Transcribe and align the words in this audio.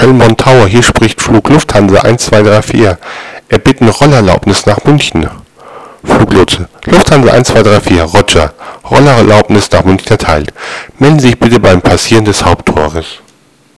Köln-Bonn 0.00 0.34
Tower, 0.34 0.66
hier 0.66 0.82
spricht 0.82 1.20
Flug 1.20 1.50
Lufthansa 1.50 2.00
1234. 2.00 2.96
Erbitten 3.50 3.86
Rollerlaubnis 3.86 4.64
nach 4.64 4.82
München. 4.84 5.28
Fluglotse. 6.02 6.70
Lufthansa 6.86 7.32
1234, 7.32 8.14
Roger. 8.14 8.54
Rollerlaubnis 8.90 9.70
nach 9.70 9.84
München 9.84 10.10
erteilt. 10.10 10.54
Melden 10.98 11.18
Sie 11.18 11.26
sich 11.26 11.38
bitte 11.38 11.60
beim 11.60 11.82
Passieren 11.82 12.24
des 12.24 12.42
Haupttores. 12.42 13.20